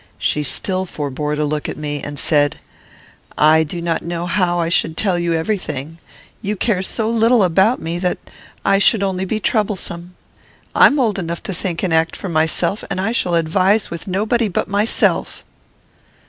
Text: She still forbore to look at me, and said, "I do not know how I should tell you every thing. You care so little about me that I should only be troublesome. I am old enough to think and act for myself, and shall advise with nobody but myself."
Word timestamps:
She 0.17 0.41
still 0.41 0.87
forbore 0.87 1.35
to 1.35 1.45
look 1.45 1.69
at 1.69 1.77
me, 1.77 2.01
and 2.01 2.17
said, 2.17 2.55
"I 3.37 3.63
do 3.63 3.83
not 3.83 4.01
know 4.01 4.25
how 4.25 4.59
I 4.59 4.67
should 4.67 4.97
tell 4.97 5.19
you 5.19 5.33
every 5.33 5.59
thing. 5.59 5.99
You 6.41 6.55
care 6.55 6.81
so 6.81 7.07
little 7.07 7.43
about 7.43 7.79
me 7.79 7.99
that 7.99 8.17
I 8.65 8.79
should 8.79 9.03
only 9.03 9.25
be 9.25 9.39
troublesome. 9.39 10.15
I 10.73 10.87
am 10.87 10.99
old 10.99 11.19
enough 11.19 11.43
to 11.43 11.53
think 11.53 11.83
and 11.83 11.93
act 11.93 12.15
for 12.15 12.29
myself, 12.29 12.83
and 12.89 13.15
shall 13.15 13.35
advise 13.35 13.91
with 13.91 14.07
nobody 14.07 14.47
but 14.47 14.67
myself." 14.67 15.45